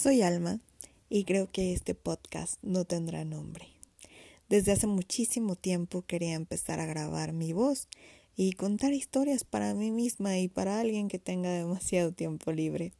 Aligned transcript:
Soy 0.00 0.22
Alma 0.22 0.60
y 1.10 1.24
creo 1.24 1.50
que 1.50 1.72
este 1.72 1.92
podcast 1.92 2.62
no 2.62 2.84
tendrá 2.84 3.24
nombre. 3.24 3.66
Desde 4.48 4.70
hace 4.70 4.86
muchísimo 4.86 5.56
tiempo 5.56 6.02
quería 6.02 6.34
empezar 6.34 6.78
a 6.78 6.86
grabar 6.86 7.32
mi 7.32 7.52
voz 7.52 7.88
y 8.36 8.52
contar 8.52 8.92
historias 8.92 9.42
para 9.42 9.74
mí 9.74 9.90
misma 9.90 10.38
y 10.38 10.46
para 10.46 10.78
alguien 10.78 11.08
que 11.08 11.18
tenga 11.18 11.50
demasiado 11.50 12.12
tiempo 12.12 12.52
libre. 12.52 12.92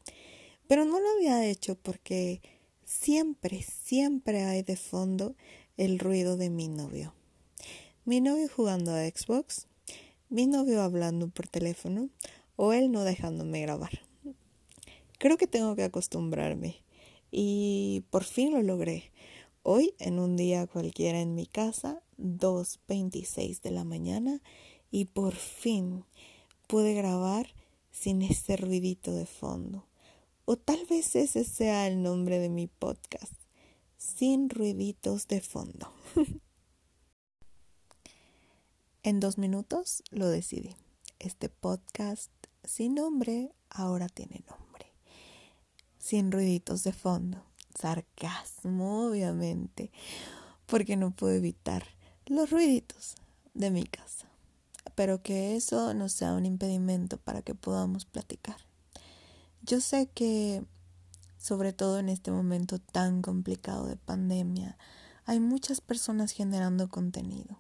Pero 0.67 0.85
no 0.87 0.99
lo 0.99 1.09
había 1.11 1.47
hecho 1.47 1.77
porque 1.77 2.41
siempre, 2.85 3.63
siempre 3.63 4.43
hay 4.43 4.65
de 4.65 4.77
fondo 4.77 5.37
el 5.77 6.01
ruido 6.01 6.37
de 6.37 6.51
mi 6.51 6.67
novio. 6.67 7.15
Mi 8.07 8.21
novio 8.21 8.49
jugando 8.49 8.93
a 8.93 9.07
Xbox, 9.07 9.69
mi 10.31 10.49
novio 10.49 10.83
hablando 10.83 11.29
por 11.29 11.47
teléfono 11.47 12.09
o 12.57 12.73
él 12.73 12.91
no 12.91 13.05
dejándome 13.05 13.61
grabar. 13.61 14.01
Creo 15.19 15.37
que 15.37 15.47
tengo 15.47 15.77
que 15.77 15.85
acostumbrarme. 15.85 16.83
Y 17.31 18.05
por 18.11 18.25
fin 18.25 18.53
lo 18.53 18.63
logré. 18.63 19.13
Hoy, 19.63 19.95
en 19.99 20.19
un 20.19 20.37
día 20.37 20.67
cualquiera 20.67 21.21
en 21.21 21.35
mi 21.35 21.47
casa, 21.47 22.03
2.26 22.19 23.61
de 23.61 23.71
la 23.71 23.85
mañana, 23.85 24.41
y 24.91 25.07
por 25.07 25.35
fin 25.35 26.05
pude 26.67 26.95
grabar 26.95 27.55
sin 27.91 28.23
ese 28.23 28.57
ruidito 28.57 29.13
de 29.13 29.27
fondo. 29.27 29.87
O 30.45 30.57
tal 30.57 30.87
vez 30.87 31.15
ese 31.17 31.45
sea 31.45 31.87
el 31.87 32.03
nombre 32.03 32.39
de 32.39 32.49
mi 32.49 32.67
podcast, 32.67 33.35
sin 33.99 34.49
ruiditos 34.49 35.29
de 35.29 35.41
fondo. 35.41 35.93
en 39.03 39.21
dos 39.21 39.37
minutos 39.37 40.03
lo 40.11 40.29
decidí. 40.29 40.75
Este 41.19 41.49
podcast 41.49 42.31
sin 42.65 42.95
nombre 42.95 43.53
ahora 43.69 44.09
tiene 44.09 44.43
nombre 44.49 44.68
sin 45.99 46.33
ruiditos 46.33 46.85
de 46.85 46.93
fondo. 46.93 47.45
Sarcasmo, 47.79 49.09
obviamente, 49.09 49.91
porque 50.67 50.97
no 50.97 51.11
puedo 51.13 51.35
evitar 51.35 51.85
los 52.27 52.51
ruiditos 52.51 53.15
de 53.55 53.71
mi 53.71 53.85
casa. 53.85 54.27
Pero 54.95 55.23
que 55.23 55.55
eso 55.55 55.95
no 55.95 56.09
sea 56.09 56.33
un 56.33 56.47
impedimento 56.47 57.19
para 57.19 57.43
que 57.43 57.55
podamos 57.55 58.05
platicar. 58.05 58.57
Yo 59.63 59.81
sé 59.81 60.09
que, 60.13 60.65
sobre 61.39 61.73
todo 61.73 61.99
en 61.99 62.09
este 62.09 62.31
momento 62.31 62.79
tan 62.79 63.23
complicado 63.23 63.87
de 63.87 63.97
pandemia, 63.97 64.77
hay 65.25 65.41
muchas 65.41 65.81
personas 65.81 66.33
generando 66.33 66.89
contenido. 66.89 67.59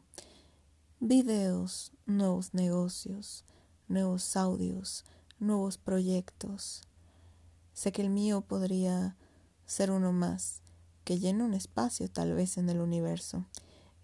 Videos, 1.00 1.92
nuevos 2.06 2.54
negocios, 2.54 3.44
nuevos 3.88 4.36
audios, 4.36 5.04
nuevos 5.38 5.78
proyectos, 5.78 6.82
Sé 7.78 7.92
que 7.92 8.02
el 8.02 8.10
mío 8.10 8.40
podría 8.40 9.14
ser 9.64 9.92
uno 9.92 10.12
más, 10.12 10.62
que 11.04 11.20
llene 11.20 11.44
un 11.44 11.54
espacio 11.54 12.10
tal 12.10 12.34
vez 12.34 12.58
en 12.58 12.68
el 12.68 12.80
universo, 12.80 13.44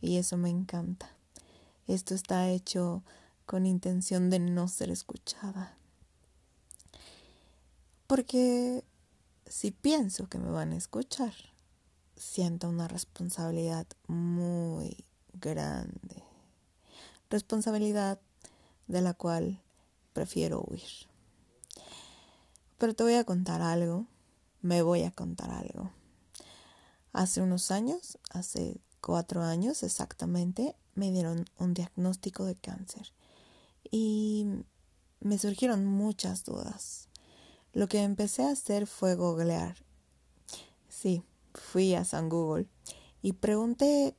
y 0.00 0.18
eso 0.18 0.36
me 0.36 0.48
encanta. 0.48 1.10
Esto 1.88 2.14
está 2.14 2.48
hecho 2.50 3.02
con 3.46 3.66
intención 3.66 4.30
de 4.30 4.38
no 4.38 4.68
ser 4.68 4.92
escuchada. 4.92 5.76
Porque 8.06 8.84
si 9.44 9.72
pienso 9.72 10.28
que 10.28 10.38
me 10.38 10.52
van 10.52 10.70
a 10.70 10.76
escuchar, 10.76 11.34
siento 12.14 12.68
una 12.68 12.86
responsabilidad 12.86 13.88
muy 14.06 15.04
grande. 15.32 16.22
Responsabilidad 17.28 18.20
de 18.86 19.00
la 19.00 19.14
cual 19.14 19.60
prefiero 20.12 20.64
huir. 20.64 21.12
Pero 22.78 22.94
te 22.94 23.02
voy 23.02 23.14
a 23.14 23.24
contar 23.24 23.62
algo, 23.62 24.06
me 24.62 24.82
voy 24.82 25.02
a 25.02 25.10
contar 25.10 25.50
algo. 25.50 25.90
Hace 27.12 27.40
unos 27.40 27.70
años, 27.70 28.18
hace 28.30 28.80
cuatro 29.00 29.42
años 29.42 29.82
exactamente, 29.82 30.74
me 30.94 31.10
dieron 31.10 31.44
un 31.58 31.74
diagnóstico 31.74 32.44
de 32.44 32.54
cáncer 32.54 33.12
y 33.90 34.46
me 35.20 35.38
surgieron 35.38 35.84
muchas 35.86 36.44
dudas. 36.44 37.08
Lo 37.72 37.88
que 37.88 38.02
empecé 38.02 38.44
a 38.44 38.50
hacer 38.50 38.86
fue 38.86 39.14
googlear. 39.14 39.76
Sí, 40.88 41.22
fui 41.54 41.94
a 41.94 42.04
San 42.04 42.28
Google 42.28 42.66
y 43.22 43.32
pregunté 43.32 44.16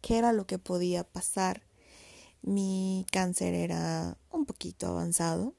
qué 0.00 0.18
era 0.18 0.32
lo 0.32 0.46
que 0.46 0.58
podía 0.58 1.04
pasar. 1.04 1.62
Mi 2.42 3.06
cáncer 3.10 3.54
era 3.54 4.16
un 4.30 4.46
poquito 4.46 4.86
avanzado, 4.86 5.54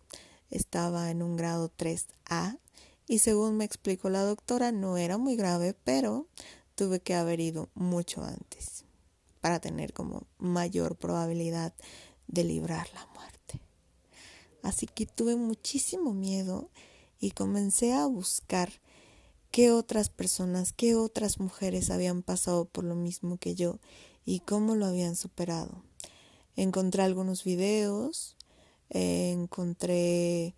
estaba 0.52 1.10
en 1.10 1.24
un 1.24 1.36
grado 1.38 1.72
3A 1.76 2.60
y 3.08 3.20
según 3.20 3.58
me 3.58 3.66
explicó 3.66 4.10
la 4.10 4.24
doctora 4.24 4.72
no 4.72 4.98
era 4.98 5.18
muy 5.18 5.36
grave, 5.36 5.76
pero 5.84 6.28
tuve 6.76 7.00
que 7.00 7.16
haber 7.16 7.40
ido 7.40 7.70
mucho 7.74 8.24
antes 8.24 8.86
para 9.42 9.60
tener 9.60 9.94
como 9.94 10.28
mayor 10.38 10.96
probabilidad 10.96 11.74
de 12.28 12.44
librar 12.44 12.88
la 12.94 13.08
muerte. 13.16 13.60
Así 14.62 14.86
que 14.86 15.06
tuve 15.06 15.36
muchísimo 15.36 16.14
miedo 16.14 16.70
y 17.20 17.32
comencé 17.32 17.94
a 17.94 18.06
buscar 18.06 18.72
qué 19.52 19.72
otras 19.72 20.10
personas, 20.10 20.72
qué 20.72 20.96
otras 20.96 21.40
mujeres 21.40 21.90
habían 21.90 22.24
pasado 22.24 22.66
por 22.66 22.84
lo 22.84 22.96
mismo 22.96 23.38
que 23.38 23.56
yo 23.56 23.80
y 24.26 24.40
cómo 24.40 24.76
lo 24.76 24.86
habían 24.86 25.16
superado. 25.16 25.84
Encontré 26.56 27.04
algunos 27.04 27.44
videos, 27.44 28.36
encontré 28.92 30.54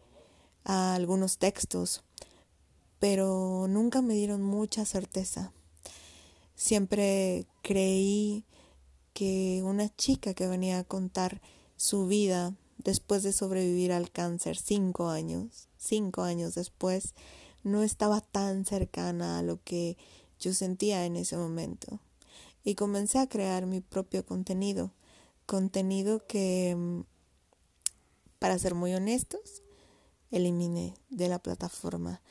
algunos 0.63 1.37
textos, 1.37 2.03
pero 2.99 3.67
nunca 3.69 4.01
me 4.01 4.13
dieron 4.13 4.41
mucha 4.41 4.85
certeza. 4.85 5.53
Siempre 6.55 7.45
creí 7.61 8.45
que 9.13 9.61
una 9.63 9.93
chica 9.95 10.33
que 10.33 10.47
venía 10.47 10.79
a 10.79 10.83
contar 10.83 11.41
su 11.75 12.07
vida 12.07 12.53
después 12.77 13.23
de 13.23 13.33
sobrevivir 13.33 13.91
al 13.91 14.11
cáncer 14.11 14.57
cinco 14.57 15.09
años, 15.09 15.67
cinco 15.77 16.23
años 16.23 16.55
después, 16.55 17.13
no 17.63 17.83
estaba 17.83 18.21
tan 18.21 18.65
cercana 18.65 19.39
a 19.39 19.43
lo 19.43 19.61
que 19.63 19.97
yo 20.39 20.53
sentía 20.53 21.05
en 21.05 21.15
ese 21.15 21.37
momento. 21.37 21.99
Y 22.63 22.75
comencé 22.75 23.19
a 23.19 23.27
crear 23.27 23.65
mi 23.65 23.81
propio 23.81 24.25
contenido, 24.25 24.91
contenido 25.45 26.25
que 26.25 26.75
mm, 26.75 27.01
para 28.43 28.59
ser 28.59 28.75
muy 28.75 28.93
honestos, 28.93 29.63
eliminé 30.29 30.95
de 31.09 31.29
la 31.29 31.39
plataforma 31.39 32.21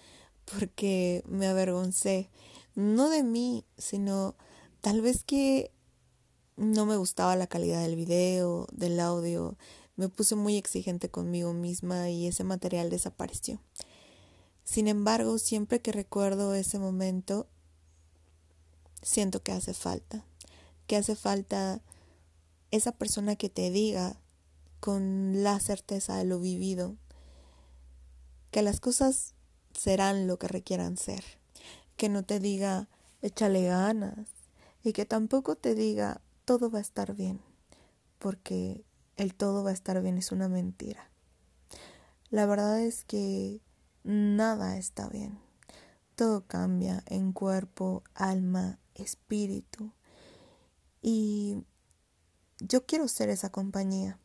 porque 0.44 1.24
me 1.26 1.46
avergoncé, 1.46 2.28
no 2.74 3.08
de 3.08 3.22
mí, 3.22 3.64
sino 3.78 4.36
tal 4.82 5.00
vez 5.00 5.24
que 5.24 5.72
no 6.56 6.84
me 6.84 6.98
gustaba 6.98 7.34
la 7.34 7.46
calidad 7.46 7.80
del 7.80 7.96
video, 7.96 8.66
del 8.72 9.00
audio, 9.00 9.56
me 9.96 10.10
puse 10.10 10.34
muy 10.34 10.58
exigente 10.58 11.08
conmigo 11.08 11.54
misma 11.54 12.10
y 12.10 12.26
ese 12.26 12.44
material 12.44 12.90
desapareció. 12.90 13.62
Sin 14.64 14.88
embargo, 14.88 15.38
siempre 15.38 15.80
que 15.80 15.92
recuerdo 15.92 16.54
ese 16.54 16.78
momento, 16.78 17.46
siento 19.00 19.42
que 19.42 19.52
hace 19.52 19.72
falta, 19.72 20.26
que 20.86 20.96
hace 20.96 21.16
falta 21.16 21.80
esa 22.70 22.92
persona 22.92 23.34
que 23.34 23.48
te 23.48 23.70
diga 23.70 24.21
con 24.82 25.44
la 25.44 25.60
certeza 25.60 26.16
de 26.16 26.24
lo 26.24 26.40
vivido, 26.40 26.96
que 28.50 28.62
las 28.62 28.80
cosas 28.80 29.36
serán 29.72 30.26
lo 30.26 30.40
que 30.40 30.48
requieran 30.48 30.96
ser, 30.96 31.22
que 31.96 32.08
no 32.08 32.24
te 32.24 32.40
diga 32.40 32.88
échale 33.20 33.62
ganas 33.62 34.26
y 34.82 34.92
que 34.92 35.04
tampoco 35.04 35.54
te 35.54 35.76
diga 35.76 36.20
todo 36.44 36.68
va 36.68 36.78
a 36.78 36.82
estar 36.82 37.14
bien, 37.14 37.40
porque 38.18 38.84
el 39.16 39.36
todo 39.36 39.62
va 39.62 39.70
a 39.70 39.72
estar 39.72 40.02
bien 40.02 40.18
es 40.18 40.32
una 40.32 40.48
mentira. 40.48 41.08
La 42.30 42.44
verdad 42.46 42.80
es 42.80 43.04
que 43.04 43.60
nada 44.02 44.78
está 44.78 45.08
bien. 45.08 45.38
Todo 46.16 46.44
cambia 46.48 47.04
en 47.06 47.32
cuerpo, 47.32 48.02
alma, 48.16 48.80
espíritu. 48.96 49.92
Y 51.02 51.58
yo 52.58 52.84
quiero 52.84 53.06
ser 53.06 53.28
esa 53.28 53.52
compañía 53.52 54.18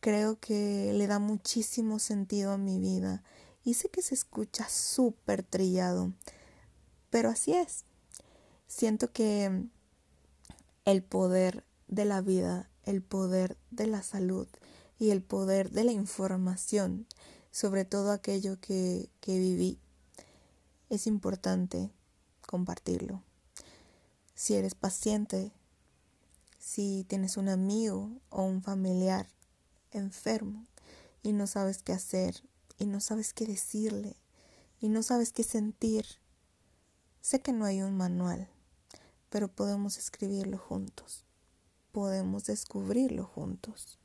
creo 0.00 0.40
que 0.40 0.92
le 0.94 1.06
da 1.06 1.18
muchísimo 1.18 1.98
sentido 1.98 2.52
a 2.52 2.58
mi 2.58 2.78
vida 2.78 3.22
y 3.62 3.74
sé 3.74 3.90
que 3.90 4.02
se 4.02 4.14
escucha 4.14 4.68
súper 4.68 5.42
trillado, 5.42 6.12
pero 7.10 7.28
así 7.28 7.52
es. 7.52 7.84
Siento 8.66 9.12
que 9.12 9.66
el 10.84 11.02
poder 11.02 11.64
de 11.88 12.04
la 12.06 12.22
vida, 12.22 12.70
el 12.84 13.02
poder 13.02 13.58
de 13.70 13.86
la 13.86 14.02
salud 14.02 14.48
y 14.98 15.10
el 15.10 15.22
poder 15.22 15.70
de 15.70 15.84
la 15.84 15.92
información, 15.92 17.06
sobre 17.50 17.84
todo 17.84 18.12
aquello 18.12 18.58
que, 18.60 19.10
que 19.20 19.38
viví, 19.38 19.78
es 20.88 21.06
importante 21.06 21.90
compartirlo. 22.46 23.22
Si 24.34 24.54
eres 24.54 24.74
paciente, 24.74 25.52
si 26.58 27.04
tienes 27.08 27.36
un 27.36 27.48
amigo 27.48 28.10
o 28.30 28.42
un 28.42 28.62
familiar 28.62 29.26
enfermo 29.92 30.66
y 31.22 31.32
no 31.32 31.46
sabes 31.46 31.82
qué 31.82 31.92
hacer 31.92 32.42
y 32.78 32.86
no 32.86 33.00
sabes 33.00 33.32
qué 33.34 33.46
decirle 33.46 34.16
y 34.80 34.88
no 34.88 35.02
sabes 35.02 35.32
qué 35.32 35.42
sentir, 35.42 36.06
Sé 37.22 37.42
que 37.42 37.52
no 37.52 37.66
hay 37.66 37.82
un 37.82 37.96
manual, 37.96 38.48
pero 39.28 39.48
podemos 39.48 39.98
escribirlo 39.98 40.56
juntos, 40.56 41.26
podemos 41.92 42.44
descubrirlo 42.44 43.24
juntos. 43.24 43.99